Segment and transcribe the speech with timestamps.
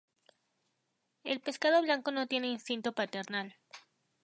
[1.23, 3.53] El pescado blanco no tiene instinto paternal.